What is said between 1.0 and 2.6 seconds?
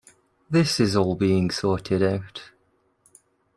being sorted out.